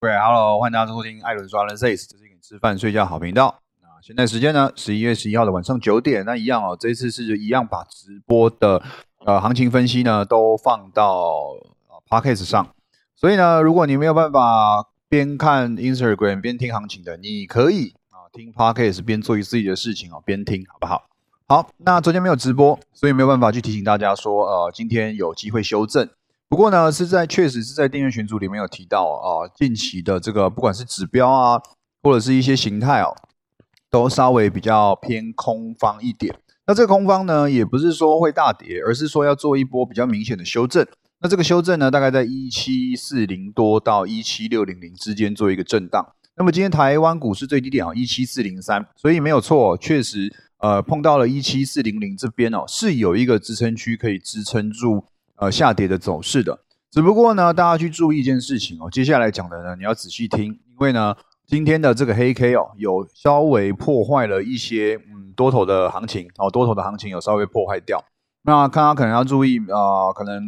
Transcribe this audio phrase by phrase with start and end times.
[0.00, 3.60] 喂 Hello，欢迎大家收听艾伦抓人 says，这是一个吃饭睡觉好频道。
[3.82, 6.24] 那现在时间呢，十一月十一号的晚上九点。
[6.24, 8.80] 那一样哦，这次是一样把直播的
[9.26, 11.56] 呃行情分析呢都放到
[11.88, 12.72] 啊 podcast 上。
[13.16, 21.08] 所以呢，如果你没有办法边看 Instagram 边听行情的，你可以啊听 podcast 边做自己的事情哦，边听好不好？
[21.48, 26.08] 好，那昨天没有直播，所以没有办法去提醒大家说，呃，今天有机会修正。
[26.48, 31.60] 不过呢，是在确实是在订阅群组里面有提到啊，近期的这个不管是指标啊，
[32.02, 33.14] 或者是一些形态哦，
[33.90, 36.34] 都稍微比较偏空方一点。
[36.66, 40.86] 那这个空方呢，也不是说会大跌，而是说要做一波比较明显的修正。
[41.20, 46.14] 那这个修正呢，大概在一七四零多到一七六零零之间做一个震荡。
[46.36, 55.04] 那么今天台湾股市最低点啊，一七四零三，所以没有错，确实呃碰到了一七四零零这边哦，是有一个支撑区可以支撑住。
[55.38, 56.58] 呃，下跌的走势的，
[56.90, 58.90] 只不过呢，大家去注意一件事情哦。
[58.90, 68.04] 接下来讲的呢，你要仔细听，因为呢，今天的这个黑 K 哦，有稍微破坏了一些嗯多头的行情哦，多头的行情有稍微破坏掉。
[68.42, 70.42] 那大家可能要注意啊，可能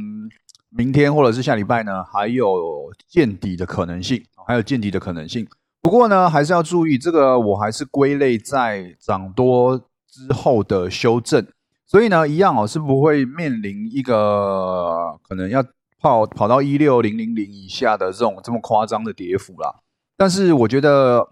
[0.70, 5.46] 明天或者是下礼拜呢，还有见底的可能性，还有见底的可能性。
[5.82, 11.46] 不过呢，还是要注意这个，我还是归类在涨多之后的修正。
[11.90, 15.60] 所以呢，一样哦，是不会面临一个可能要
[15.98, 19.74] 跑跑到一六零零零以下的这种这么夸张的跌幅啦。
[20.16, 21.26] 但是我觉得，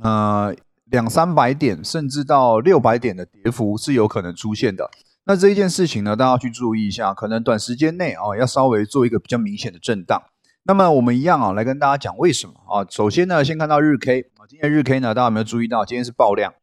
[0.00, 4.88] 呃，两三百点甚至到六百点的跌幅是有可能出现的。
[5.24, 10.22] 那这一件事情呢，大家去注意一下，可能短时间内哦，要稍微做一个比较明显的震荡。
[10.62, 12.86] 那么我们一样啊，来跟大家讲为什么啊？
[12.88, 15.84] 首先呢，先看到日 K 啊，今天日 K 呢，大家有没有注意到？
[15.84, 16.54] 今天是爆量，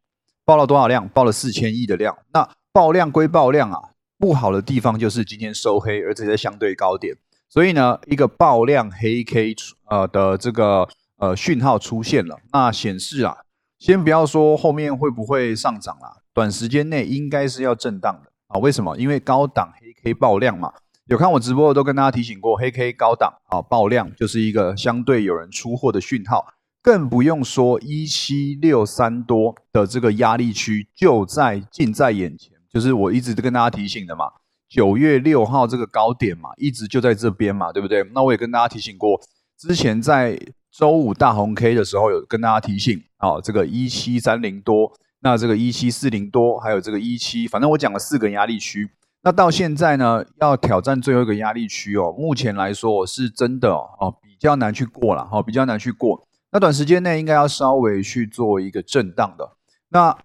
[0.45, 1.09] 爆了多少量？
[1.09, 2.17] 爆了四千亿的量。
[2.31, 3.79] 那爆量归爆量啊，
[4.19, 7.15] 不好的地方就是今天收黑，而且在相对高点，
[7.49, 9.55] 所以呢，一个爆量黑 K
[9.89, 13.37] 呃的这个呃讯号出现了，那显示啊，
[13.79, 18.59] 先不要说后面会不会上涨啦，短时间内应该是要震荡的啊。
[18.59, 18.95] 为什么？
[18.97, 20.71] 因为高档黑 K 爆量嘛，
[21.07, 26.45] 有看我直播的都跟大家提醒过，黑 K 高档啊爆量就是一个相对有人出货的讯号，
[26.83, 32.55] 更不用说一七六三多的这个压力区就在近在眼前。
[32.77, 34.25] 就是我一直都跟大家提醒的嘛，
[34.69, 38.03] 九月六号这个高点嘛，一直就在这边嘛，对不对？
[38.13, 39.19] 那我也跟大家提醒过，
[39.57, 40.39] 之前在
[40.71, 48.87] 周五大红 K 的时候有跟大家提醒，啊，这个一七三零多，那这个一七四零多，还有这个一七，反正我讲了四个压力区。
[49.23, 56.23] 那到现在呢，要挑战最后一个压力区哦，目前来说我是真的哦，比较难去过了，哈，比较难去过。
[56.51, 59.57] 那短时间内应该要稍微去做一个震荡的，
[59.89, 60.15] 那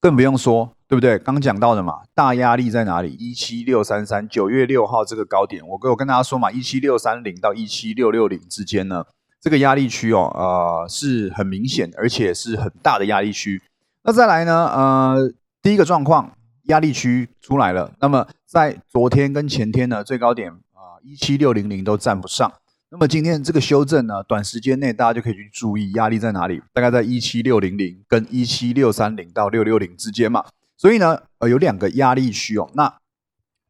[0.00, 0.73] 更不用说。
[0.86, 1.18] 对不对？
[1.18, 3.10] 刚讲到的嘛，大压力在哪里？
[3.12, 9.04] 一七六三三，九月六号这个高点，我跟我跟大家说嘛，一七六三零到一七六六零之间呢，
[9.40, 13.62] 这个压力区哦，呃，是很明显，而且是很大的压力区。
[14.02, 16.30] 那再来呢，呃，第一个状况，
[16.64, 17.90] 压力区出来了。
[18.00, 22.52] 那么在昨天跟前天呢，最高点啊，一七六零零都站不上。
[22.90, 30.44] 那么今天这个修正呢，短时间内大家就可以去注意压力在哪里，大概在一七六零零跟一七六三零到六六零之间嘛。
[30.76, 32.70] 所以呢，呃，有两个压力区哦。
[32.74, 32.98] 那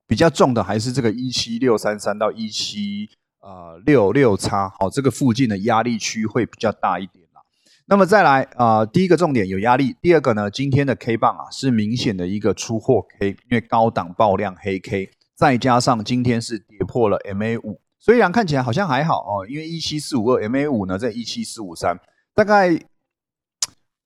[0.06, 3.08] 比较重的还是这个一七六三三到一七
[3.40, 7.42] 呃六六叉，好，这个附近的压力区会比较大一点啦。
[7.86, 21.98] 那么再来啊，第一个重点有压力，第二个呢，今天的 K 棒啊是明显的一个出货 K，因为高档爆量黑 K，再加上今天是跌破了 MA 五，虽然看起来好像还好哦，因为一七四五二 MA 五呢在一七四五三，
[22.34, 22.78] 大概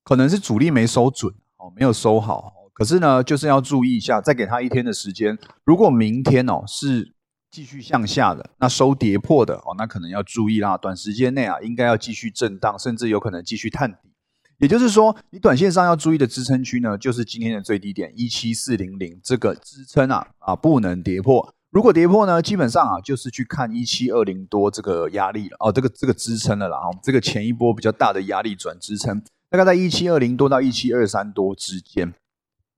[0.05, 2.58] 可能是主力没收准哦，没有收好。
[2.79, 5.37] 可是呢，就是要注意一下，再给他一天的时间。
[5.65, 7.13] 如果明天哦是
[7.51, 10.79] 继续向下的，那收跌破的哦，那可能要注意啦。
[10.79, 14.13] 短时间内啊，应该要继续震荡，甚至有可能继续探底。
[14.59, 21.53] 也就是说，你短线上要注意的支撑区呢，就是今天的最低点一七四零零这个支撑啊啊，不能跌破。
[21.71, 29.21] 如果跌破呢，基本上啊就是去看一七二零多这个压力了哦，这个这个支撑了啦哦，这个前一波比较大的压力转支撑，
[29.51, 32.15] 大概在一七二零多到一七二三多之间。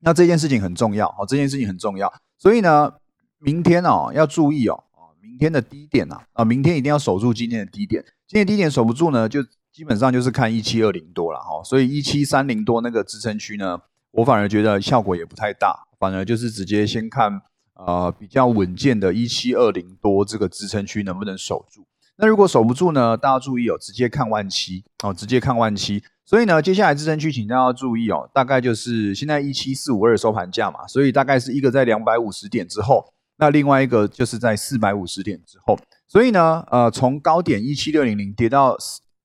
[0.02, 2.92] 那这件事情很重要哦，这件事情很重要，所以呢，
[3.38, 9.42] 明天哦要注意哦，啊，明天的低点呐，啊，明天一定要守住今天的低点，今天低点守不住呢，就
[9.72, 13.78] 基本上就是看一七二零多了哈，所以一七三零多那个支撑区呢，
[14.12, 17.42] 我反而觉得效果也不太大，反而就是直接先看
[17.74, 21.86] 呃比较稳健的一七二零多这个支撑区能不能守住。
[22.16, 23.16] 那如果守不住呢？
[23.16, 26.02] 大家注意哦，直接看万七哦，直接看万七。
[26.30, 33.04] 所以呢，接下来支撑区，请大家要注意哦，大概就是现在一七四五二收盘价嘛，所以大概是一个在两百五十点之后，
[33.38, 35.76] 那另外一个就是在四百五十点之后。
[36.06, 38.76] 所以呢，呃，从高点一七六零零跌到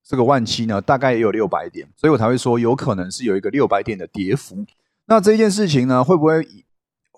[0.04, 4.66] 这个万七呢，大概也有六百点，所以我才会说有可能是有一个六百点的跌幅。
[5.06, 6.44] 那这件事情呢，会不会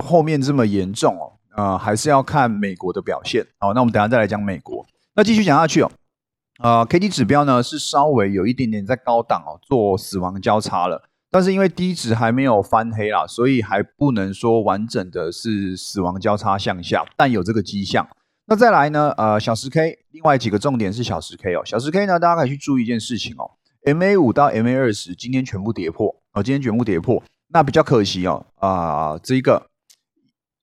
[0.04, 1.40] 后面这么严重哦？
[1.56, 3.48] 呃，还是要看美国的表现。
[3.58, 4.86] 好，那我们等下再来讲美国。
[5.16, 5.90] 那继续讲下去哦。
[6.64, 11.10] 呃，K D 指标呢是稍微有一点点在高档哦，做死亡交叉了。
[11.30, 18.08] 但是因为低值还没有翻黑啦，所以还不能说完整的是死亡交叉向下，但有这个迹象。
[18.46, 19.14] 那再来呢？
[19.18, 21.62] 呃，小十 K，另外几个重点是小十 K 哦。
[21.66, 23.52] 小十 K 呢，大家可以去注意一件事情哦。
[23.84, 27.22] MA 五到 MA 二十今天全部跌破哦，今天全部跌破。
[27.50, 29.70] 那比较可惜哦，啊，这一个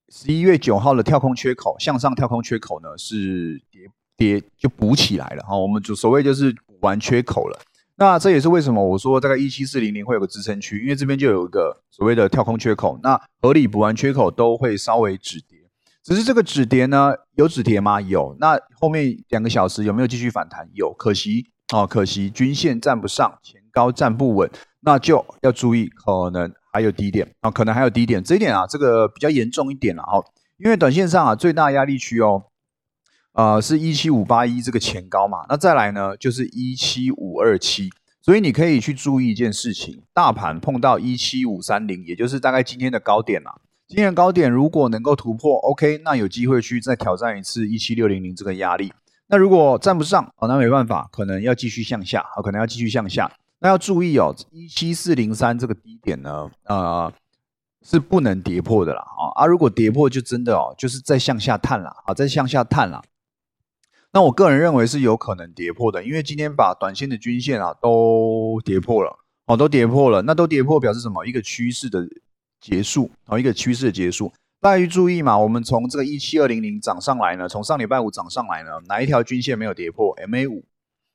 [0.09, 3.81] 十一月九号的跳空缺口，向上跳空缺口呢是跌
[4.17, 5.57] 跌就补起来了哈。
[5.57, 7.59] 我们就所谓就是补完缺口了。
[7.97, 15.59] 那这也是为什么我说大概一七四零零会有个支撑区，因为这边就有一个所谓的跳空缺口，那合理补完缺口都会稍微止跌。
[16.03, 17.99] 只是这个止跌呢，有止跌吗？
[17.99, 18.35] 有。
[18.39, 20.69] 那后面两个小时有没有继续反弹？
[20.73, 20.93] 有。
[20.93, 24.47] 可惜哦，可惜均线站不上，前高站不稳，
[24.81, 28.21] 那就要注意，可能还有低点啊，可能还有低点。
[28.21, 30.23] 这一点啊，这个比较严重一点了哦，
[30.57, 32.43] 因为短线上啊，最大压力区哦，
[33.35, 35.45] 呃，是一七五八一这个前高嘛。
[35.49, 37.89] 那再来呢，就是一七五二七，
[38.21, 43.57] 所以你可以去注意一件事情，大盘碰到一七五三零，也就是大概今天的高点啦。
[43.87, 48.93] 今天的高点如果能够突破，OK，那有机会去再挑战一次一七六零零这个压力。
[49.27, 53.31] 那如果站不上，哦，那没办法，可能要继续向下，啊，可能要继续向下。
[53.59, 57.11] 那要注意哦，一七四零三这个低点呢，呃，
[57.83, 63.03] 是不能跌破的啦，啊啊，如果跌破就真的哦，就是再向下探了，啊，再向下探了。
[64.15, 71.25] 那我个人认为是有可能跌破的，因为今天把短线的均线啊都跌破了，哦，都跌破了，那都跌破表示什么？
[71.25, 72.07] 一个趋势的。
[72.61, 75.37] 结束，哦一个趋势的结束，大家注意嘛。
[75.37, 80.63] 我们从这个一七二零零涨上来呢，从上礼拜五涨上来呢，哪一条均线没有跌破？MA 五。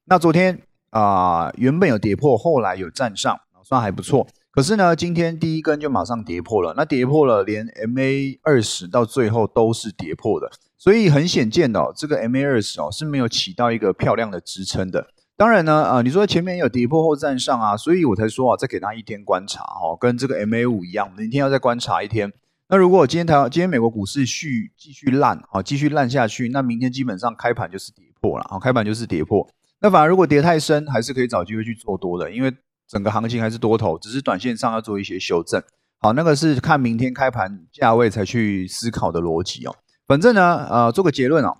[0.05, 0.61] 那昨天
[0.91, 4.29] 啊，原本有跌破，后来有站上，算还不错。
[4.53, 6.75] 可是呢，今天第一根就马上跌破了。
[6.77, 10.51] 那跌破了，连 MA 二十到最后都是跌破的。
[10.77, 15.07] 所以很显见的，这个 MA 二十哦是没有起到一个漂亮的支撑的。
[15.37, 22.33] 当然呢，啊，你说前面有跌破后站上啊，所以我才说啊，再给他一天观察哦，跟这个 MA 五一样，明天要再观察一天。
[22.69, 29.49] 那如果今天台今天美国股市续继续烂啊，继续烂下去，那明天基本上开盘就是跌破了啊，开盘就是跌破。
[29.81, 32.53] 那反而如果跌太深，还是可以找机会去做多的，因为
[32.91, 35.63] 整个行情还是多头，只是短线上要做一些修正。
[36.01, 39.77] 好，那个是看明天开盘价位才去思考的逻辑哦。
[40.09, 41.59] 反正呢，呃，做个结论哦。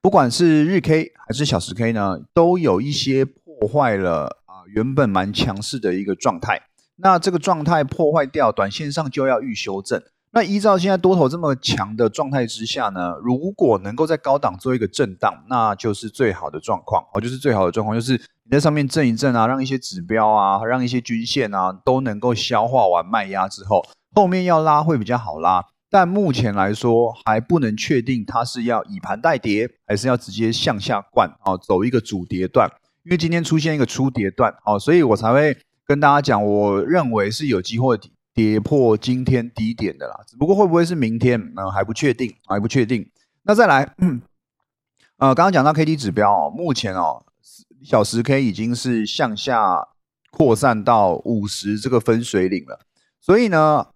[0.00, 6.62] 不管是日 K 还是小时 K 呢，都有一些破坏了啊原本蛮强势的一个状态。
[6.96, 10.02] 那这个状态破坏掉，短线上就要预修正。
[10.36, 25.64] 那依照现在多头这么强的状态之下呢，如果能够在高档做一个震荡，那就是最好的状况哦，就是最好的状况，就是你在上面震一震啊，让一些指标啊，让一些均线啊都能够消化完卖压之后，后面要拉会比较好拉。
[25.88, 32.70] 但目前来说还不能确定它是要以盘带跌，还是要直接向下灌啊，走一个主跌段。
[33.04, 35.56] 因为今天出现一个初跌段，哦，所以我才会
[35.86, 37.98] 跟大家讲，我认为是有机会
[38.36, 40.20] 跌破今天低点的啦。
[40.28, 43.10] 只不过会不会是明天，嗯，还不确定，还不确定。
[43.42, 43.96] 那再来，
[45.18, 47.24] 呃，刚刚讲到 K D 指标哦，目前哦，
[47.82, 49.88] 小时 K 已经是向下
[50.30, 52.78] 扩散到五十这个分水岭了，
[53.20, 53.88] 所以呢。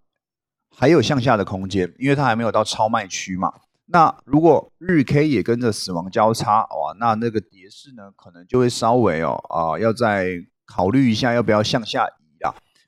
[0.73, 3.53] 还有向下的空间，因为它还没有到超卖区嘛。
[3.87, 10.27] 那如果日 K 也跟着死亡交叉，哇，那那个跌势呢，可能就会稍微哦啊，要再
[10.65, 12.07] 考虑一下要不要向下。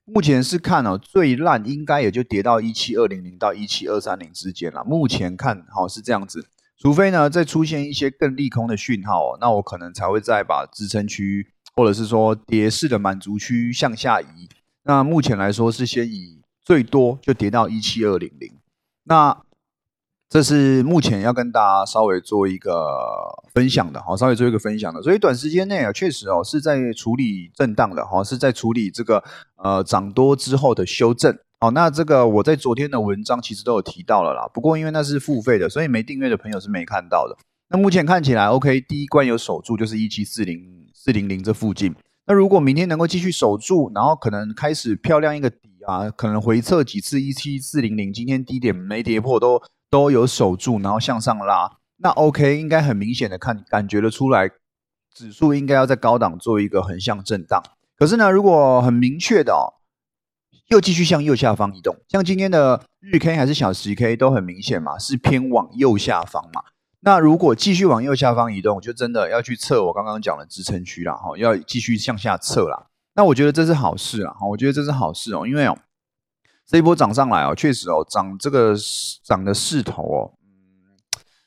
[0.05, 4.85] 目前是看哦，最烂应该也就跌到一七二零零到一七二三零之间了。
[4.85, 6.47] 目前看好是这样子，
[6.79, 14.49] 除非呢再出现一些更利空的讯号，那我可能才会再把支撑区或者是说跌势的满足区向下移。
[14.85, 16.41] 那目前来说是先以。
[16.65, 18.49] 最多就跌到一七二零零，
[19.03, 19.37] 那
[20.33, 22.73] 这是目前要跟大家稍微做一个
[23.53, 25.03] 分享的，好，稍微做一个分享的。
[25.03, 29.23] 所以短时间内啊，确实哦是在处理震荡的，哈，是在处理这个
[29.57, 31.39] 呃涨多之后的修正。
[31.61, 37.37] 好，那这个我在昨天的文章其实都有提到了啦，不过因为那是付费的，所以没订阅的朋友是没看到的。
[37.69, 41.95] 那目前看起来，OK，第一关有守住，就是一七四零四零零这附近。
[42.27, 49.61] 那如果明天能够继续守住，然后可能开始漂亮一个底啊，可能回撤几次一七四零零，今天低点没跌破，都
[49.93, 54.49] 都有守住，然后向上拉，那 OK，应该很明显的看感觉得出来，
[55.15, 57.63] 指数应该要在高档做一个横向震荡。
[57.99, 59.77] 可是呢，如果很明确的哦，
[60.69, 66.63] 又继续向右下方移动，像今天的日 K 还是小时 K 都很明显嘛，是偏往右下方嘛。
[67.01, 72.89] 那如果继续往右下方移动，就真的要去测我刚刚讲的支撑区了哈，要继续向下测了。
[73.15, 75.77] 那我觉得这是好事啊，我觉得这是好事哦，因为哦，
[76.73, 78.75] 这一波涨上来哦，确实哦，涨这个
[79.23, 80.97] 涨的势头哦，嗯，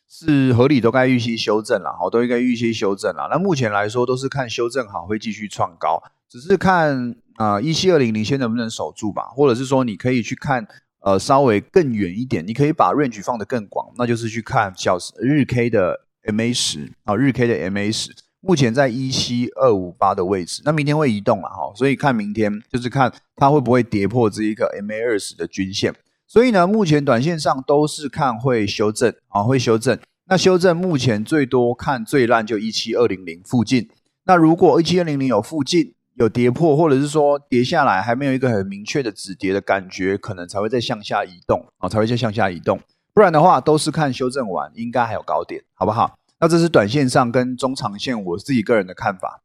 [0.08, 3.27] 是合理都该预期修正了，好，都应该预期修正了。
[3.32, 10.67] 那目前来说都是看修正好会继续创高，只是看啊一七二零零先能不能守住吧，或者是说你可以去看
[11.00, 18.12] 呃稍微更远一点，你可以把 range 放得更广，那就是去看小时日 K 的 MA 十啊，日 K 的 MA 十。
[18.45, 25.91] 目前在一七二五八的位置，那明天会移动了哈，所以看明天就是看它会不会跌破这一个 MA 二十的均线。
[26.27, 29.97] 所以呢，目前短线上都是看会修正啊，会修正。
[30.27, 33.89] 那修正目前最多看最烂就一七二零零附近。
[34.25, 42.79] 那如果一七二零零有附近有跌破，或者是说跌下来还没有一个很明确的止跌的感觉，可能才会再向下移动啊，才会再向下移动。
[43.11, 46.19] 不然的话，都是看修正完应该还有高点，好不好？
[46.45, 49.41] 那这是短线上跟中长线我自己个人的看法，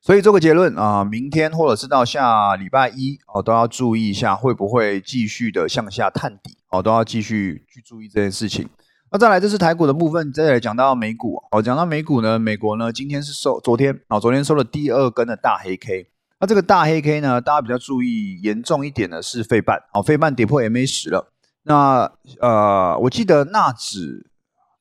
[0.00, 8.66] 所以做个结论啊，明天或者是到下礼拜一哦，都要注意一下会不会继续的向下探底哦，都要继续去注意这件事情。
[9.12, 16.08] 那再来，这是台股的部分，再来讲到美股哦，讲到美股呢，美国呢今天是收昨天啊，昨天收了第二根的大黑 K，
[16.40, 21.30] 那这个大黑 K 呢，大家比较注意严重一点的是费半哦，费半跌破 MA 十了。
[21.64, 22.10] 那
[22.40, 24.24] 呃，我记得纳指。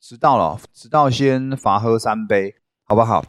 [0.09, 3.25] 迟到了，迟到先罚喝三杯，好不好？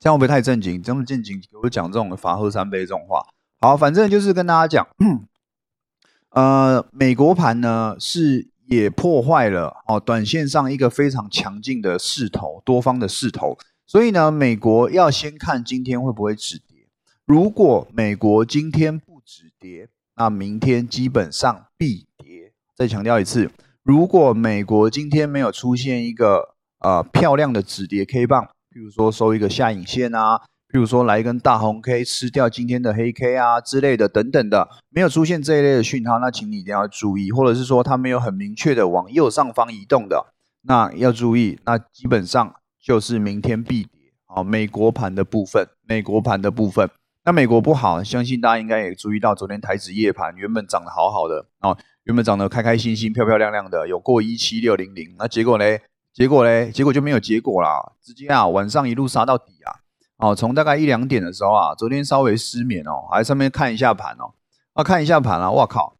[0.00, 0.82] 这样会不会太正经？
[0.82, 3.24] 这么正经给我讲这种罚喝三杯这种话？
[3.60, 4.88] 好，反正就是跟大家讲，
[6.30, 13.56] 呃，美国盘呢是也破坏了哦，短线上一个非常强劲的势头，多方的势头。
[13.86, 16.88] 所以呢，美国要先看今天会不会止跌。
[17.24, 22.52] 如果美国今天不止跌，那明天基本上必跌。
[22.74, 23.48] 再强调一次。
[23.84, 30.38] 如果美国今天没有出现一个呃漂亮的止跌 K 棒，譬如说收一个下影线啊，
[30.72, 43.90] 譬如说来一根大红 K 吃掉今天的黑 K 啊之类的等等的，没有出现这一类的讯号，那请你一定要注意，或者是说它没有很明确的往右上方移动的，那要注意，那基本上就是明天必跌。
[44.24, 46.88] 好，美国盘的部分，美国盘的部分，
[47.26, 51.76] 那美国不好，相信大家应该也注意到，昨天台指夜盘原本涨得好好的哦。
[52.04, 55.64] 原本长得开开心心、漂漂亮亮的，有过一七六零零，那结果呢？
[56.12, 56.70] 结果呢？
[56.70, 59.80] 结果就没有结果啦，直接啊晚上一路杀到底啊！
[60.18, 64.34] 哦，从大概一两点的时候啊，昨天稍微失眠哦，还上面看一下盘哦，
[64.74, 65.96] 啊看一下盘啊，我靠，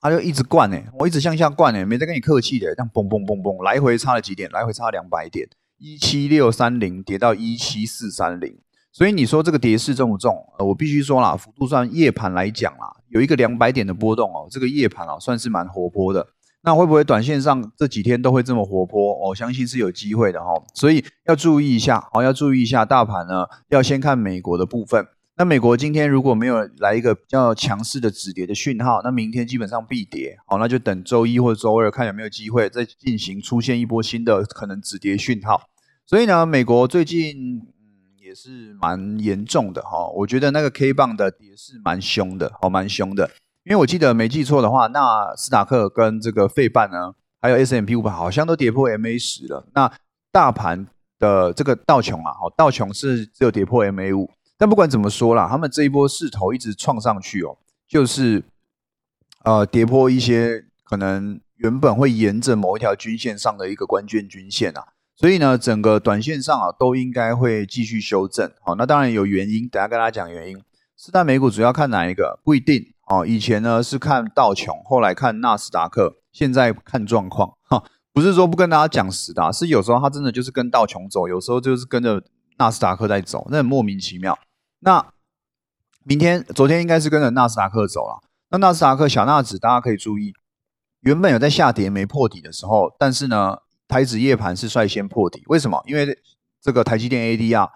[0.00, 4.48] 他就一直灌呢，我一直向下灌呢，没在跟你客气的，这样嘣嘣嘣嘣，来回差了几点？
[4.50, 5.48] 来回差两百点，
[5.78, 8.56] 一七六三零跌到一七四三零。
[8.92, 10.32] 所以你说这个跌势重不重？
[10.58, 16.26] 呃，我必须说啦，幅度算夜盘来讲啦，有一个两百点的波动哦，这个夜盘啊算是蛮活泼的。
[16.64, 19.28] 那会不会短线上这几天都会这么活泼？
[19.28, 20.46] 我相信是有机会的哈。
[20.74, 25.06] 所以要注意一下，哦，要注意一下大盘呢，要先看美国的部分。
[25.36, 30.36] 那美国今天如果没有来一个比较强势的止跌的讯号，那明天基本上必跌。
[30.46, 35.60] 好，那就等周一或者周二看有没有机会再进行出现一波新的可能止跌讯号。
[36.06, 37.73] 所以呢，美国最近。
[38.34, 43.30] 是蛮严重的哈，我觉得那个 K 棒的跌势蛮凶的，哦，蛮凶的。
[43.64, 49.66] 因为我记得没记错的话，那斯达克跟这个费半呢，还有 S M P 五百好像都跌破 M A 十了。
[49.74, 49.90] 那
[50.30, 50.86] 大盘
[51.18, 54.30] 的这个道琼啊，哦，道琼是只有跌破 M A 五。
[54.58, 57.56] 但不管怎么说啦，他们这一波势头一直创上去哦，
[57.88, 58.42] 就是
[59.44, 64.88] 呃跌破一些可能原本会沿着某一条均线上的一个关键均线啊。
[65.16, 68.50] 所以呢，整个短线上啊，都应该会继续修正。
[68.62, 70.60] 好，那当然有原因，等下跟大家讲原因。
[70.96, 72.40] 四大美股主要看哪一个？
[72.42, 73.24] 不一定哦。
[73.24, 77.52] 以前呢是看道琼，后来看纳斯达克，现在看状况。
[77.62, 82.20] 哈，不是说不跟大家讲实的，是有时候它真的就是跟道琼走，有时候就是跟着
[82.58, 84.36] 纳斯达克在走，那很莫名其妙。
[84.80, 85.06] 那
[86.02, 88.20] 明天、昨天应该是跟着纳斯达克走了。
[88.50, 90.34] 那纳斯达克小纳指，大家可以注意，
[91.02, 93.58] 原本有在下跌没破底的时候，但是呢。
[93.94, 95.80] 台指夜盘是率先破底，为什么？
[95.86, 96.18] 因为
[96.60, 97.70] 这个台积电 ADR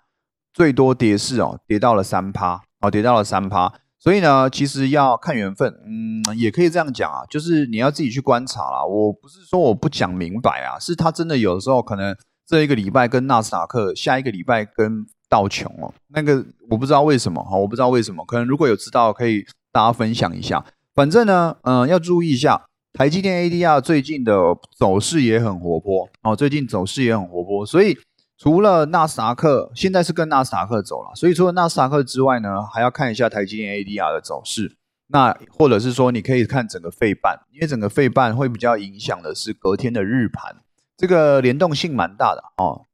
[0.53, 3.73] 最多跌势哦，跌到了三趴哦，跌到了三趴。
[4.01, 8.85] 所以呢，其实要看缘分，嗯，也可以这样讲啊，就是你要自己去观察啦。
[8.85, 20.65] 我不是说我不讲明白啊，是他真的有的时候可能这一个礼拜跟纳斯达克，下一个礼拜跟道琼哦，那个我不知道为什么哈，我不知道为什么，可能如果有知道可以大家分享一下。
[20.97, 22.65] 反正呢，嗯，要注意一下。
[22.93, 24.35] 台积电 ADR 最近的
[24.77, 27.97] 走势也很活泼哦，最近走势也很活泼，所以
[28.37, 34.77] 除了纳斯达克，现在是跟纳斯达克走了，所以除了纳斯达克之外呢，还要看一下台积电 ADR 的走势。
[35.11, 40.57] 那或者是说，你可以看整个费半，因为整个费半会比较影响的是隔天的日盘，
[40.99, 42.85] 这个联动性蛮大的哦。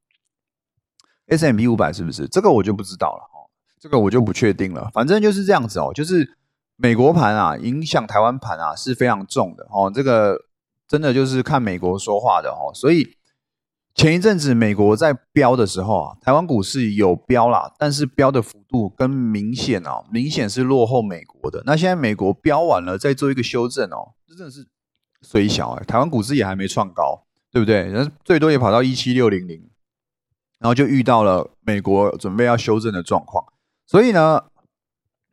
[1.26, 2.28] S M P 五百是不是？
[2.28, 4.88] 这个我就不知道了哦，这个我就不确定了。
[4.92, 6.36] 反正就是这样子哦，就是
[6.76, 9.90] 美国盘啊，影响台湾盘啊是非常重的哦。
[9.94, 10.38] 这个
[10.86, 12.70] 真的就是看美国说话的哦。
[12.74, 13.16] 所以
[13.94, 21.62] 前一阵子美国在飙的时候啊，台湾股市有飙啦，但是飙的幅度跟明显哦，明显是落后美国的。
[21.64, 24.66] 那现在美国飙完了，再做一个修正哦，这真的是
[25.22, 27.90] 虽小哎，台湾股市也还没创高，对不对？
[27.90, 29.70] 那最多也跑到一七六零零。
[30.60, 33.44] 然后就遇到了美国准备要修正的状况，
[33.86, 34.44] 所以呢，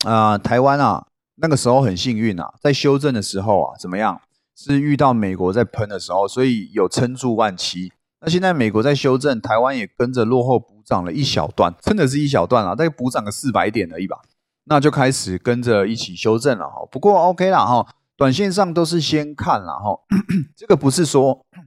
[0.04, 1.08] 啊，台湾啊，
[1.42, 4.22] 那个时候很幸运啊，在修正的时候啊，怎么样？
[4.56, 7.92] 是遇到美国在喷的时候，所以有撑住万七。
[8.20, 14.22] 那现在美国在修正，台湾也跟着落后补涨了一小段，真的是一小段啊，大概补涨个四百点而已吧。
[14.66, 16.86] 那就开始跟着一起修正了哈。
[16.92, 20.00] 不过 OK 啦哈，短线上都是先看了哈，
[20.56, 21.44] 这个不是说。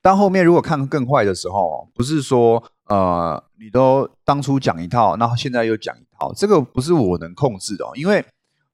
[0.00, 7.84] 当后面如果看更坏的时候，不是说呃你都当初讲一套，那现在又讲一套，这个不是我能控制的。
[7.94, 8.24] 因为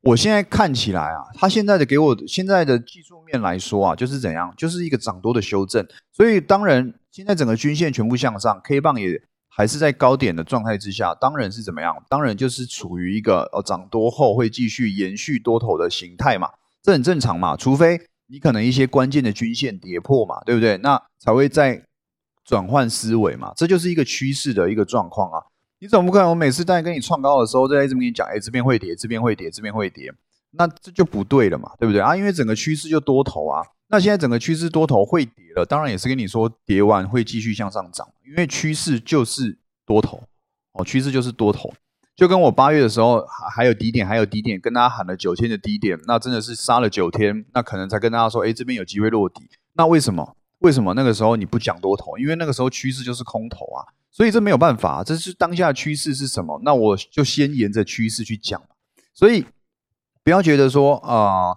[0.04, 5.86] 我现在看起来啊，他现在的给我现在的技术面来说啊，就是怎样，就是一个涨多的修正。
[6.12, 11.96] 所以当然现在整个均线全部向上，K 棒也还是在高点的状态之下，当然是怎么样？
[12.08, 16.50] 当然就是处于一个呃涨多后会继续延续多头的形态嘛，
[16.82, 18.00] 这很正常嘛，除非。
[18.26, 20.78] 你可能一些关键的均线跌破嘛，对不对？
[20.78, 21.84] 那才会再
[22.42, 25.38] 转换思维嘛，这就是一个趋势的一个状况啊。
[25.78, 26.30] 你怎么不可能？
[26.30, 30.12] 我每次在跟你创高的时候，在这边跟你讲，哎，这边会跌，这边会跌，这边会跌，
[30.52, 32.16] 那这就不对了嘛，对不对啊？
[32.16, 33.62] 因为整个趋势就多头啊。
[33.88, 40.22] 那现在整个趋势多头会跌了，当然也是跟你说跌完会继续向上涨，因为趋势就是多头
[40.72, 41.72] 哦，趋势就是多头。
[42.16, 49.48] 就跟我八月的时候还还有低点，还有低点，跟大家喊了九天的低点，那真的是杀了九天，那可能才跟大家说，哎，这边有机会落底。
[49.74, 50.36] 那为什么？
[50.60, 52.16] 为什么那个时候你不讲多头？
[52.16, 53.82] 因为那个时候趋势就是空头啊，
[54.14, 56.60] 所以这没有办法，这是当下趋势是什么？
[56.64, 58.62] 那我就先沿着趋势去讲。
[59.12, 59.44] 所以
[60.22, 61.56] 不要觉得说啊，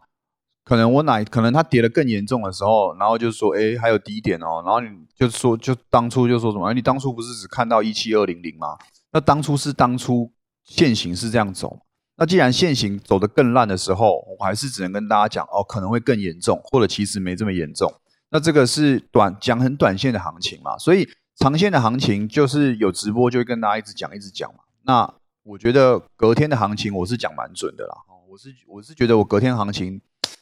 [0.66, 6.74] 可能我哪可能它跌得更严重的时候，然后就说，哎，还有低点哦，然后你就说，就当初就说什么？
[6.74, 8.78] 你当初不是只看到一七二零零吗？
[9.12, 10.34] 那当初是当初。
[10.70, 11.80] 现行是这样走，
[12.18, 17.90] 那既然现行走得更烂的时候，我还是只能跟大家讲哦，可能会更严重，或者其实没这么严重。
[18.32, 24.62] 那这个是短讲很短线的行情嘛，所以长线的行情就是有直播就会跟大家一直讲一直讲嘛。
[24.84, 27.96] 那我觉得隔天的行情我是讲蛮准的啦，
[28.28, 30.02] 我是我是觉得我隔天行情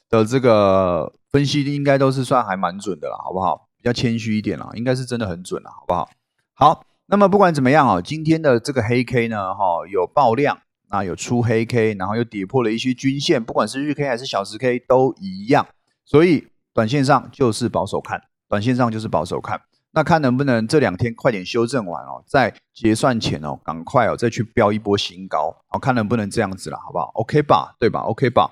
[0.09, 3.67] 的这个分析应该都是算还蛮准的啦，好不好？
[3.77, 6.09] 比较谦虚一点啦，应该是真的很准啦，好不好？
[6.53, 6.85] 好。
[7.07, 10.57] 那么不管怎么样啊，今天的这个黑 K 呢，哈，有爆量，
[10.89, 15.67] 那有出黑 K，然后又跌破了一些均线，不管是日 K 还是小时 K 都一样，
[16.03, 19.61] 所以短线上就是保守看，短线上就是保守看，
[19.95, 28.51] 那看能不能这两天快点修正完哦，在结算前哦，赶快哦再去飙一波新高，好看能不能这样子了，好不好？OK 吧，对吧？OK 吧。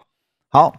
[0.50, 0.74] 好，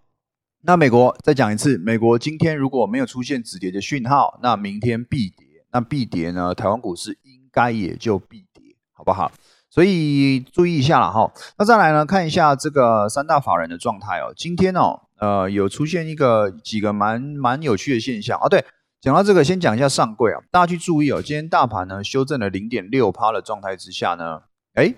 [0.63, 7.45] 那美国再讲一次，美国今天如果没有出现止跌的讯号，那明天必跌，那必跌呢，台湾股市应。
[7.55, 9.31] 该也就必跌，好不好？
[9.71, 11.33] 所以注意一下了哈。
[11.57, 14.35] 那再来呢，看一下这个三大法人的状态哦。
[14.37, 18.49] 今天哦，呃，有出现一个几个蛮蛮有趣的现象啊。
[18.49, 18.65] 对，
[19.05, 21.21] 讲到这个，先讲一下上柜啊，大家去注意哦。
[21.21, 24.41] 今天大盘呢修正了零点六趴的状态之下呢，
[24.73, 24.95] 哎，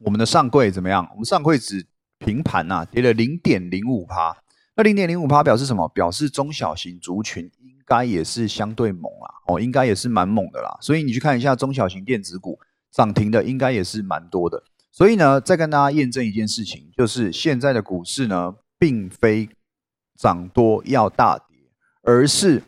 [0.00, 1.08] 我们的上柜怎么样？
[1.12, 1.86] 我们上柜只
[2.18, 4.36] 平盘呐，跌了零点零五趴。
[4.74, 5.88] 那零点零五趴表示什么？
[5.90, 7.72] 表示中小型族群应。
[7.84, 12.58] 该也是相对猛啦，哦，应该也是蛮猛的啦，所以你去看一下中小型电子股
[12.90, 14.62] 涨停的，应该也是蛮多的。
[14.90, 19.48] 所以呢，再跟大家验证一件事情，就是现在的股市呢，并非
[20.16, 21.58] 涨多要大跌，
[22.02, 22.62] 而是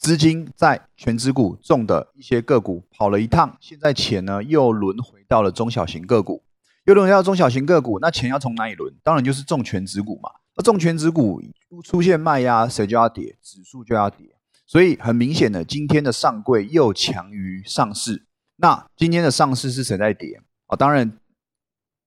[0.00, 6.42] 资金在全指股中的一些个股跑了一趟，现在钱呢又轮回到了中小型个股，
[6.86, 8.90] 又轮回到中小型个股，那钱要从哪里轮？
[9.02, 10.30] 当然就是中全指股嘛。
[10.56, 11.42] 那重全指股
[11.84, 14.26] 出现卖压，谁就要跌，指数就要跌。
[14.66, 18.24] 所以很明显的，今天的上柜又强于上市。
[18.56, 20.76] 那今天的上市是谁在跌啊？
[20.76, 21.12] 当然，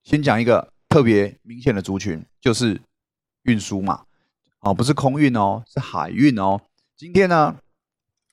[0.03, 2.81] 先讲一个特别明显的族群，就是
[3.43, 4.05] 运输嘛。
[4.61, 6.59] 哦，不是空运哦，是海运哦。
[6.95, 7.55] 今天呢，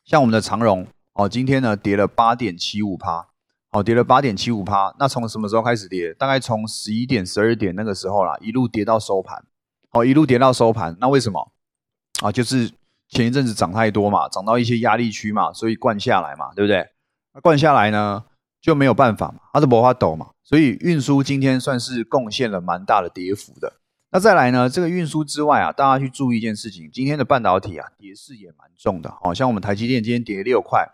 [0.04, 3.28] 像我们的长荣哦，今天呢跌了八点七五趴，
[3.72, 4.94] 哦，跌了八点七五趴。
[4.98, 6.12] 那从什么时候开始跌？
[6.14, 9.44] 大概从十一点、十二点那个时候啦，一路跌到收盘。
[9.92, 11.52] 哦，一路跌到收盘，那为什么？
[12.22, 12.70] 啊，就是
[13.08, 16.86] 前一阵子涨太多嘛，涨到一些压力区嘛，所以灌下来嘛，对不对？
[17.34, 18.24] 那灌下来呢，
[18.60, 23.79] 就没有办法嘛，它是无法抖嘛，所以运输今天算是贡献了蛮大的跌幅的。
[24.12, 30.84] 那再来呢，这个运输之外啊，大家去注意一件事情，今天的半导体啊，跌势也蛮重的，好像我们台积电今天跌六块，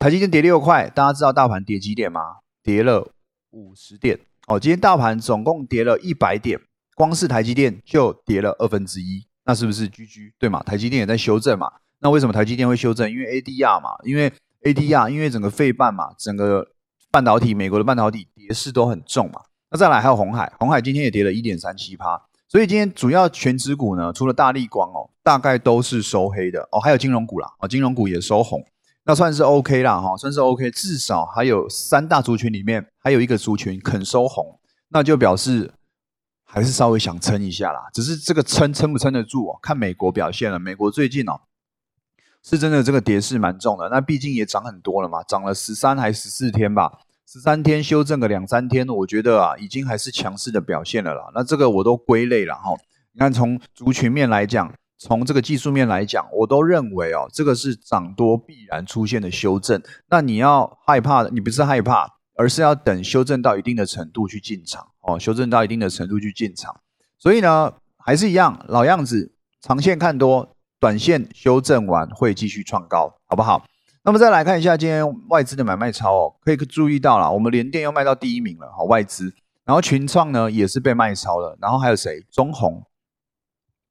[0.00, 2.38] 台积电跌六块，大家知道大盘跌几点吗？
[2.62, 3.12] 跌了
[3.50, 6.60] 五十点，哦，今天大盘总共跌了一百点，
[6.96, 10.60] 光是台积电就跌了二分之一，那是不是 GG 对吗？
[10.64, 13.08] 台积电也在修正嘛，那为什么台积电会修正？
[13.08, 14.32] 因为 ADR 嘛，因为
[14.62, 16.66] ADR，因为整个费半嘛，整个
[17.12, 19.42] 半导体，美国的半导体跌势都很重嘛。
[19.70, 28.60] 那再来还有红海，红海今天也跌了一点三七趴，所以今天主要全指股呢，除了大力光哦，大概都是收黑的哦，还有金融股啦，哦，金融股也收红，
[29.04, 34.58] 那算是 OK 啦哈，算是 OK，至少还有三大族群里面还有一个族群肯收红，
[34.88, 35.72] 那就表示
[36.44, 41.42] 还是稍微想撑一下啦，只是这个撑撑不撑得住哦，看美国表现了，美国最近哦。
[42.42, 43.90] 是真的，这个跌势蛮重的。
[43.90, 47.00] 那毕竟也涨很多了嘛，涨了十三还十四天吧，
[47.32, 51.30] 十三天修正个两三天，我觉得啊，已经还是强势的表现了啦。
[51.32, 52.72] 那这个我都归类了哈。
[53.12, 59.80] 你看，从族群面来讲，从这个技术面来讲，我都认为哦，这个是涨多必然出现的修正。
[60.08, 66.80] 那你要害怕，你不是害怕，而是要等修正到一定的程度去进场哦，修正到一定的程度去进场。
[67.16, 70.56] 所以呢，还是一样老样子，长线看多。
[70.80, 73.64] 短线修正完会继续创高，好不好？
[74.02, 79.34] 那么再来看一下今天外资的买卖超哦，可以注意到了，我们联电又卖到第一名了，好外资。
[79.64, 82.22] 然后群创呢也是被卖超了，然后还有谁？
[82.30, 82.82] 中红、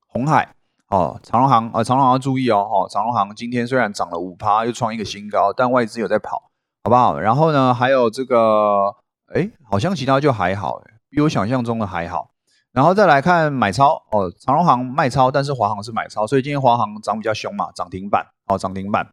[0.07, 0.53] 红海
[0.87, 6.51] 哦，长隆行啊，长隆行要注意哦，哈，长隆行今天虽然涨了五趴，又创一个新高，但外资有在跑，
[6.83, 7.19] 好不好？
[7.19, 8.95] 然后呢，还有这个，
[9.33, 12.31] 哎，好像其他就还好，比我想象中的还好。
[12.71, 19.07] 然后再来看买超哦，长隆行卖超，但是华航是买超，所以今天华航涨比较凶嘛，涨停板哦，涨停板。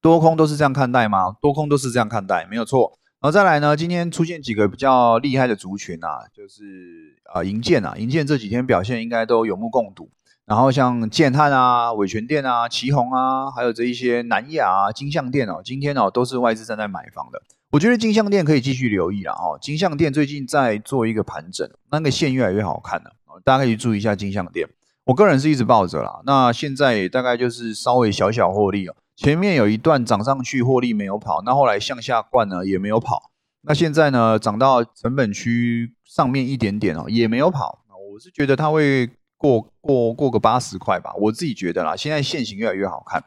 [0.00, 1.34] 多空都是这样看待吗？
[1.40, 2.98] 多空都是这样看待，没有错。
[3.20, 10.08] 然后再来呢，今天出现几个比较厉害的族群啊，就是啊银建啊，银建这几天表现应该都有目共睹。
[10.46, 17.42] 然后像建汉啊、伟全电啊、旗宏啊，还有这一些南亚啊、金象店哦，今天哦都是外资正在买房的。
[17.72, 19.58] 我觉得金象店可以继续留意了哦。
[19.60, 23.10] 金象店最近在做一个盘整，那个线越来越好看了
[23.44, 24.66] 大家可以注意一下金象店。
[25.04, 28.94] 我个人是一直抱着啦，那现在大概就是稍微小小获利哦。
[29.18, 33.32] 前面有一段涨上去获利没有跑，那后来向下灌呢也没有跑。
[33.62, 37.84] 那现在呢涨到成本区上面一点点哦，也没有跑。
[38.12, 41.96] 我是觉得它会过过过个八十块吧，我自己觉得啦。
[41.96, 43.24] 现在线型越来越好看，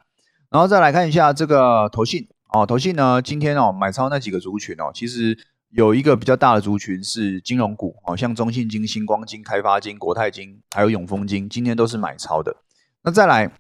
[0.50, 2.26] 然后再来看一下这个投信。
[2.54, 5.38] 哦，投信呢，今天哦买超那几个族群哦，其实
[5.72, 12.56] 有一个比较大的族群是金融股哦，像中信金、星光金、开发金、国泰金，还有永丰金，今天都是买超的。
[13.04, 13.52] 那再来，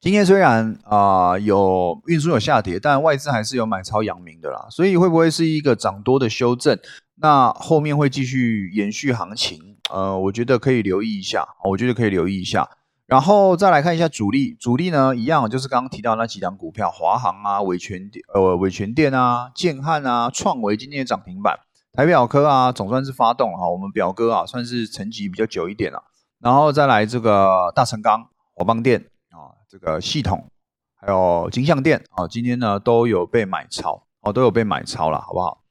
[0.00, 6.78] 今天虽然啊有运输有下跌，但外资还是有买超阳明的啦，所以会不会是一个涨多的修正？
[7.16, 9.76] 那后面会继续延续行情？
[9.90, 12.66] 呃，我觉得可以留意一下，我觉得可以留意一下。
[13.04, 21.58] 然后再来看一下主力，主力呢一样，就是刚刚提到那几档股票，华航啊、伟全电、呃伟全电啊、建汉啊、创维今天涨停板，
[21.92, 26.04] 台表科啊总算是发动哈，我们表哥啊算是沉寂比较久一点了。
[26.38, 29.09] 然后再来这个大成钢、华邦电
[29.40, 30.50] 啊，这个系统
[30.94, 35.64] 还有金相电啊，今天呢都有被买超哦，都有被买超了，好不好？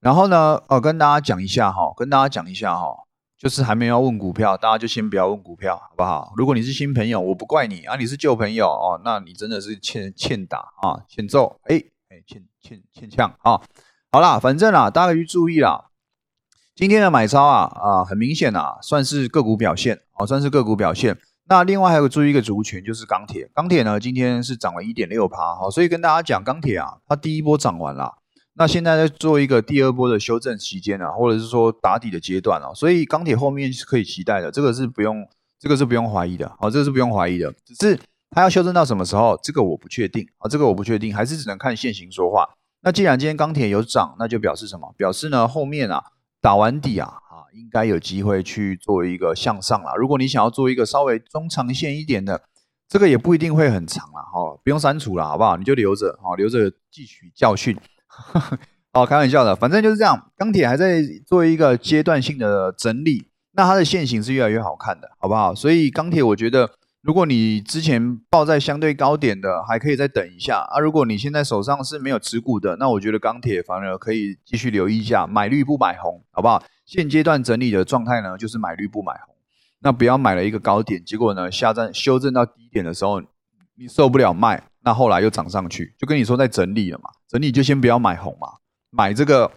[0.00, 3.04] 然后呢，呃，跟大家讲一下哈，跟大家讲一下哈。
[3.38, 6.32] 就是还没有问股票，大家就先不要问股票，好不好？
[6.36, 11.74] 如果你是新朋友，我不怪你啊，你是旧朋友哦，那你真的是欠欠打啊，欠揍，哎
[12.08, 13.60] 哎，欠欠欠呛啊！
[14.12, 15.86] 好啦，反正啊，大家去注意啦。
[16.76, 21.18] 今天的买超啊啊，很明显啊，算是个股表现哦，算是个股表现。
[21.48, 23.50] 那另外还有注意一个族群，就是钢铁。
[23.54, 28.14] 钢铁呢，今天是涨了一点六趴，好，所以跟大家讲，钢铁啊，它第一波涨完了。
[28.54, 35.26] 那现在在做一个第二波的修正期间啊，或者是说打底的阶段啊，所以钢铁后面是可以期待的，这个是不用，
[35.58, 37.98] 这个是不用怀疑的，好，这个是不用怀疑的，只是
[38.30, 42.46] 它要修正到什么时候，这个我不确定啊，这个我不确定，还是只能看现行说话。
[42.82, 44.94] 那既然今天钢铁有涨，那就表示什么？
[44.98, 46.02] 表示呢后面啊
[46.40, 47.21] 打完底，啊
[47.54, 49.94] 应该有机会去做一个向上了。
[49.96, 52.42] 如果你想要做一个稍微中长线一点的，
[52.88, 55.56] 这个也不一定会很长了，哈，不用删除了，好不好？
[55.56, 57.76] 你就留着，好，留着汲取教训。
[58.92, 60.30] 哦，开玩笑的，反正就是这样。
[60.36, 65.54] 钢铁还在做一个阶段性的整理，那它的线型是越来越好看的，好不好？
[65.54, 70.78] 所以钢铁，我觉得如果你之前报在相对高点的，还可以再等一下啊。
[70.78, 76.62] 如果你现在手上是没有持股的，那我觉得钢铁反而可以继续留意一下，买绿不买红，好不好？
[76.84, 79.34] 现阶段整理的状态呢，就是买绿不买红。
[79.80, 83.20] 那不要买了一个高点，结果呢下站修正到低点的时候，
[83.74, 84.62] 你受不了卖。
[84.84, 88.48] 那后来又涨上去，就跟你说在整理了嘛，整理就先不要买红嘛，
[88.90, 89.50] 买这个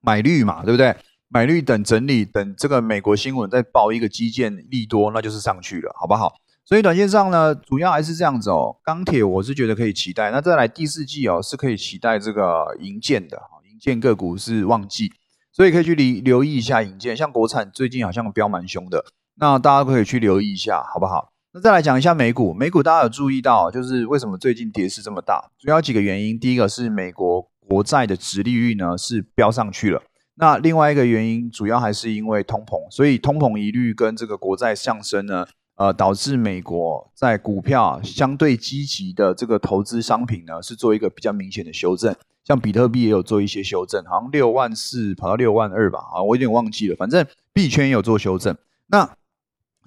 [0.00, 0.96] 买绿嘛，对不对？
[1.28, 6.34] 买绿等整理，等这个美国新闻再报一个基建利多，那就是上去了，好不好？
[6.64, 8.76] 所以短线上呢，主要还是这样子哦。
[8.82, 15.12] 钢铁我是觉得可以期待，那再来第四季哦，是可以期待这个银建的，银建个股是旺季，
[15.60, 21.34] 所以可以去留留意一下引荐，像国产最近好像飙蛮凶的，那大家可以去留意一下，好不好？
[21.52, 25.50] 那再来讲一下美股，美股大家有注意到，就是为什么最近跌势这么大？
[25.58, 30.02] 主要几个原因，第一个是美国国债的殖利率呢是飙上去了，
[30.36, 35.46] 那另外一个原因主要还是因为通膨，所以通膨疑虑跟这个国债上升呢，
[35.76, 49.10] 呃，导致美国在股票相对积极的这个投资商品呢是做一个比较明显的修正，像比特币也有做一些修正，好像六万四跑到六万二吧，啊，我有点忘记了，反正币圈也有做修正，那。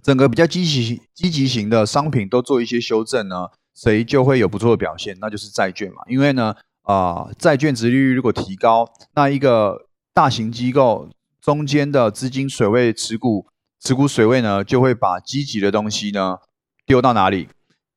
[0.01, 5.17] 整个比较积极积极型的商品都做一些修正呢，谁就会有不错的表现？
[5.21, 6.03] 那就是债券嘛。
[6.09, 11.07] 因为呢，啊，债券值利率如果提高，那一个大型机构
[11.39, 13.47] 中间的资金水位持股
[13.79, 16.39] 持股水位呢，就会把积极的东西呢
[16.85, 17.47] 丢到哪里？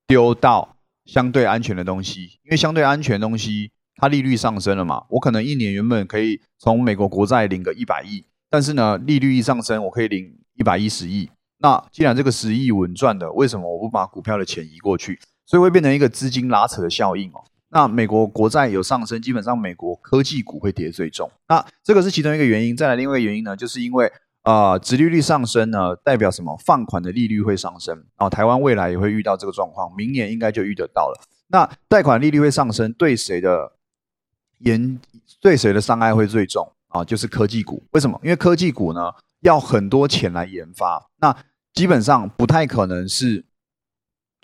[0.06, 2.38] 丢到相对安全的东西。
[2.44, 5.04] 因为相对安全的东西，它利率上升了嘛。
[5.10, 11.28] 我可能一年原本可以从美国国债领个一百亿，但是呢，利率一上升，我可以领一百一十亿。
[11.58, 15.18] 那既然这个十亿稳赚的，为什么我不把股票的钱移过去？
[15.46, 17.44] 所以会变成一个资金拉扯的效应哦。
[17.70, 21.30] 那美国国债有上升，基本上美国科技股会跌最重。
[21.48, 22.76] 那这个是其中一个原因。
[22.76, 24.10] 再来另外一个原因呢，就是因为
[24.42, 26.56] 啊，殖利率上升呢，代表什么？
[26.64, 28.28] 放款的利率会上升啊。
[28.28, 31.20] 台湾未来也会遇到这个状况，明年应该就遇得到了。
[31.48, 33.72] 那贷款利率会上升，对谁的
[34.58, 34.98] 严
[35.40, 37.04] 对谁的伤害会最重啊？
[37.04, 37.82] 就是科技股。
[37.92, 38.18] 为什么？
[38.22, 39.00] 因为科技股呢？
[39.40, 41.36] 要很多钱来研发，那
[41.74, 43.44] 基本上不太可能是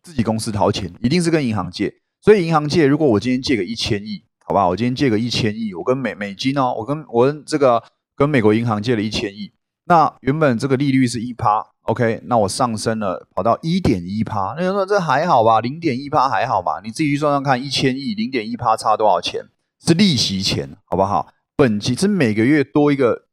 [0.02, 1.94] 自己公司掏钱，一定是跟银行借。
[2.20, 7.82] 所以银行借，如果我今天借个一千亿，好吧，我今天借个一千亿，我跟美美金哦，我跟我跟这个
[8.14, 9.50] 跟美国银行借了一千亿，
[9.86, 16.80] 那原本这个利率是一趴，OK，那我上升了，跑到一点一趴，那人说这还好吧，零点一趴还好吧？
[16.84, 19.46] 你自己去算算看，一千亿零点一趴差多少钱？
[19.84, 21.32] 是利息钱，好不好？
[21.56, 23.26] 本金是每个月多一个。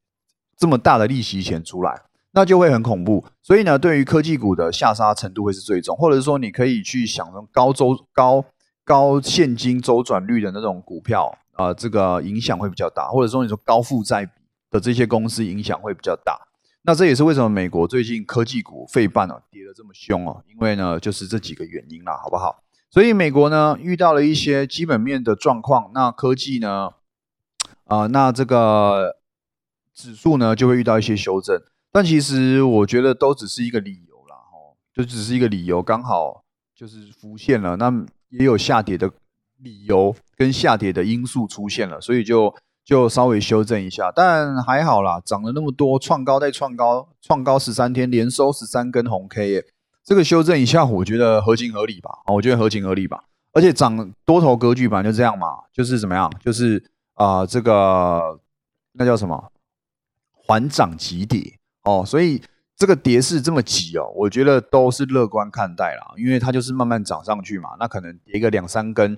[0.61, 3.23] 这么大的利息钱出来，那就会很恐怖。
[3.41, 8.43] 所以呢，对于科技股的下杀程度会是最重，或者是说你可以去想高周高
[8.83, 13.07] 高现金周转率的那种股票啊，这个影响会比较大。
[13.07, 14.29] 或者说你说高负债
[14.69, 16.37] 的这些公司影响会比较大。
[16.81, 22.61] 那这也是为什么美国最近科技股费半哦跌得这么凶哦，因为呢就是这几个原因啦，好不好？
[22.89, 26.89] 所以美国呢遇到了一些基本面的状况，那科技呢
[27.85, 29.17] 啊，那这个。
[29.91, 37.91] 指数呢就会遇到一些修正，但其实我觉得都只是一个理由啦，哦，就只是一个理由，刚好就是浮现了，那
[38.29, 39.11] 也有下跌的
[39.57, 49.65] 理由跟下跌的因素出现了，所以就就稍微修正一下，但还好啦，涨了那么多，创高再创高，创高十三天连收十三根红 K 耶，
[50.09, 58.39] 这个修正一下，我觉得合情合理吧，我觉得合情合理吧，而且涨多头格局本来就这样嘛，就是怎么样，就是啊这个
[58.93, 59.51] 那叫什么？
[60.33, 61.59] 缓涨急跌。
[61.83, 62.41] 哦，所以
[62.75, 69.15] 这个跌势这么急哦，我觉得都是乐观看待啦，因为它就是慢慢涨上去嘛，那可能跌个两三根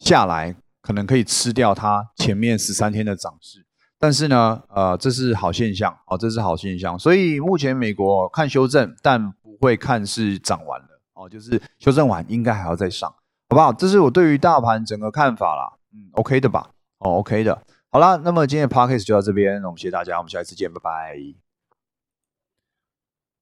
[0.00, 3.64] 下来，可能可以吃掉它前面十三天的涨势，
[3.96, 13.08] 但是呢，呃，这是好现象哦，这是好现象，所以目前美国看修正，但会看是涨完了哦，就是修正完应该还要再上，
[13.48, 13.72] 好不好？
[13.72, 16.70] 这是我对于大盘整个看法啦，嗯，OK 的吧？
[16.98, 17.62] 哦，OK 的。
[17.90, 21.41] 好啦，那么今天的 podcast 就到这边，我们谢谢大家，我们下一次见，拜拜。